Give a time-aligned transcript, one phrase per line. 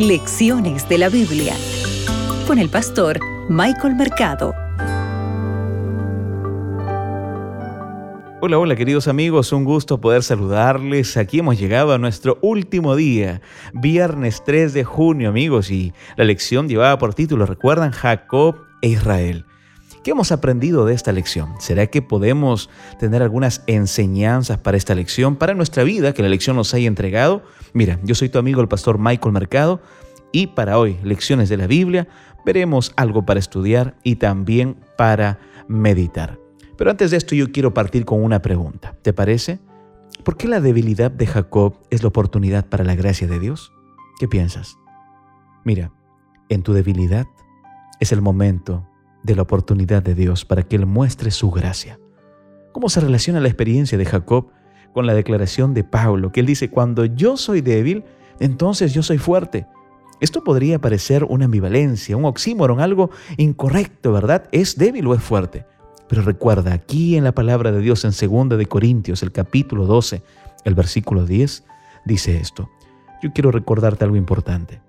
[0.00, 1.54] Lecciones de la Biblia
[2.46, 4.54] con el pastor Michael Mercado.
[8.40, 11.18] Hola, hola queridos amigos, un gusto poder saludarles.
[11.18, 13.42] Aquí hemos llegado a nuestro último día,
[13.74, 19.44] viernes 3 de junio amigos, y la lección llevaba por título, recuerdan, Jacob e Israel.
[20.02, 21.52] ¿Qué hemos aprendido de esta lección?
[21.58, 26.56] ¿Será que podemos tener algunas enseñanzas para esta lección, para nuestra vida, que la lección
[26.56, 27.42] nos haya entregado?
[27.74, 29.82] Mira, yo soy tu amigo el pastor Michael Mercado
[30.32, 32.08] y para hoy, lecciones de la Biblia,
[32.46, 35.38] veremos algo para estudiar y también para
[35.68, 36.38] meditar.
[36.78, 38.96] Pero antes de esto yo quiero partir con una pregunta.
[39.02, 39.58] ¿Te parece?
[40.24, 43.70] ¿Por qué la debilidad de Jacob es la oportunidad para la gracia de Dios?
[44.18, 44.78] ¿Qué piensas?
[45.62, 45.92] Mira,
[46.48, 47.26] en tu debilidad
[48.00, 48.86] es el momento
[49.22, 51.98] de la oportunidad de Dios para que Él muestre su gracia.
[52.72, 54.48] ¿Cómo se relaciona la experiencia de Jacob
[54.92, 58.04] con la declaración de Pablo, que él dice, cuando yo soy débil,
[58.38, 59.66] entonces yo soy fuerte?
[60.20, 64.48] Esto podría parecer una ambivalencia, un oxímoron, algo incorrecto, ¿verdad?
[64.52, 65.64] ¿Es débil o es fuerte?
[66.08, 70.22] Pero recuerda, aquí en la palabra de Dios en 2 de Corintios, el capítulo 12,
[70.64, 71.64] el versículo 10,
[72.04, 72.68] dice esto.
[73.22, 74.80] Yo quiero recordarte algo importante.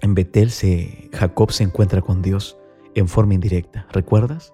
[0.00, 2.56] En Betel se, Jacob se encuentra con Dios
[2.94, 4.52] en forma indirecta, ¿recuerdas?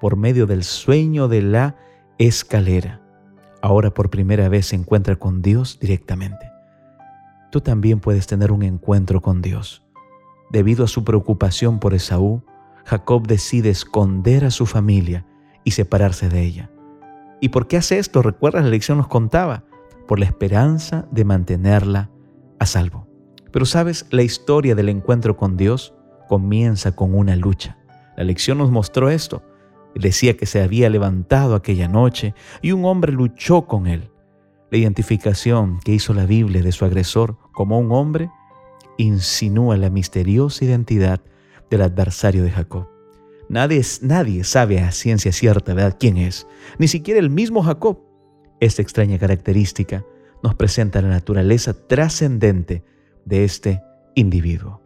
[0.00, 1.76] Por medio del sueño de la
[2.18, 3.00] escalera.
[3.62, 6.50] Ahora por primera vez se encuentra con Dios directamente.
[7.50, 9.84] Tú también puedes tener un encuentro con Dios.
[10.50, 12.42] Debido a su preocupación por Esaú,
[12.84, 15.26] Jacob decide esconder a su familia
[15.64, 16.70] y separarse de ella.
[17.40, 18.22] ¿Y por qué hace esto?
[18.22, 18.64] ¿Recuerdas?
[18.64, 19.64] La lección nos contaba.
[20.06, 22.10] Por la esperanza de mantenerla
[22.58, 23.06] a salvo.
[23.52, 25.94] Pero sabes, la historia del encuentro con Dios
[26.28, 27.78] comienza con una lucha.
[28.20, 29.42] La lección nos mostró esto.
[29.94, 34.10] Decía que se había levantado aquella noche y un hombre luchó con él.
[34.70, 38.30] La identificación que hizo la Biblia de su agresor como un hombre
[38.98, 41.22] insinúa la misteriosa identidad
[41.70, 42.88] del adversario de Jacob.
[43.48, 45.96] Nadie, nadie sabe a ciencia cierta ¿verdad?
[45.98, 46.46] quién es,
[46.78, 48.00] ni siquiera el mismo Jacob.
[48.60, 50.04] Esta extraña característica
[50.42, 52.84] nos presenta la naturaleza trascendente
[53.24, 53.80] de este
[54.14, 54.82] individuo.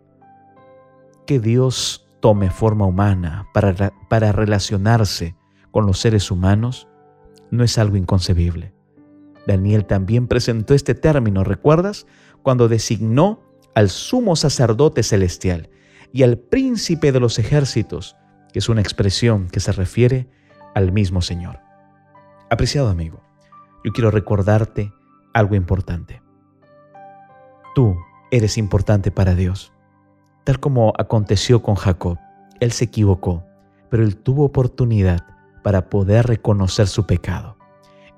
[1.27, 5.37] Que Dios tome forma humana para, para relacionarse
[5.71, 6.89] con los seres humanos
[7.51, 8.73] no es algo inconcebible.
[9.47, 12.07] Daniel también presentó este término, ¿recuerdas?
[12.43, 13.43] Cuando designó
[13.75, 15.69] al sumo sacerdote celestial
[16.15, 18.17] y al príncipe de los ejércitos,
[18.55, 20.27] que es una expresión que se refiere
[20.75, 21.61] al mismo Señor.
[22.49, 23.21] Apreciado amigo,
[23.85, 24.95] yo quiero recordarte
[25.35, 26.23] algo importante.
[27.75, 27.99] Tú
[28.31, 29.74] eres importante para Dios
[30.45, 32.19] tal como aconteció con Jacob.
[32.61, 33.45] Él se equivocó,
[33.91, 35.27] pero él tuvo oportunidad
[35.63, 37.57] para poder reconocer su pecado.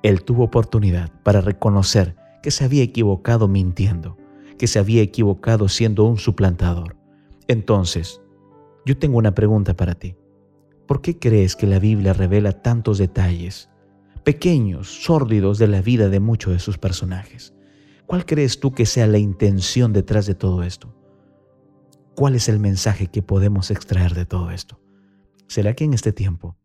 [0.02, 4.16] Él tuvo oportunidad para reconocer que se había equivocado mintiendo,
[4.58, 6.96] que se había equivocado siendo un suplantador.
[7.48, 8.20] Entonces,
[8.84, 10.16] yo tengo una pregunta para ti.
[10.86, 13.68] ¿Por qué crees que la Biblia revela tantos detalles,
[14.22, 17.52] pequeños, sórdidos de la vida de muchos de sus personajes?
[18.06, 20.95] ¿Cuál crees tú que sea la intención detrás de todo esto?
[22.16, 24.80] ¿Cuál es el mensaje que podemos extraer de todo esto?
[25.48, 26.56] ¿Será que en este tiempo,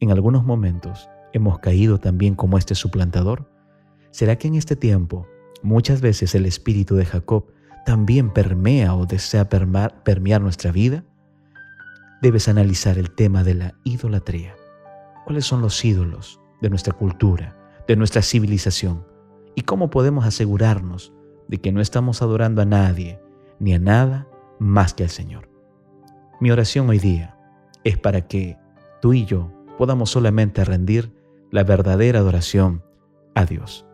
[0.00, 3.50] en algunos momentos, hemos caído también como este suplantador?
[4.10, 5.26] ¿Será que en este tiempo,
[5.62, 7.46] muchas veces el espíritu de Jacob
[7.86, 11.06] también permea o desea permear nuestra vida?
[12.20, 14.54] Debes analizar el tema de la idolatría.
[15.24, 17.56] ¿Cuáles son los ídolos de nuestra cultura,
[17.88, 19.06] de nuestra civilización?
[19.54, 21.14] ¿Y cómo podemos asegurarnos
[21.48, 23.22] de que no estamos adorando a nadie,
[23.58, 24.28] ni a nada,
[24.62, 25.48] más que al Señor.
[26.40, 27.36] Mi oración hoy día
[27.84, 28.56] es para que
[29.00, 31.12] tú y yo podamos solamente rendir
[31.50, 32.82] la verdadera adoración
[33.34, 33.84] a Dios.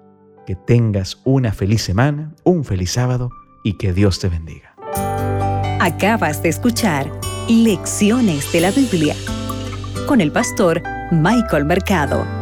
[0.47, 3.31] Que tengas una feliz semana, un feliz sábado
[3.65, 4.75] y que Dios te bendiga.
[5.81, 7.11] Acabas de escuchar
[7.49, 9.15] Lecciones de la Biblia
[10.07, 12.38] con el pastor Michael Mercado.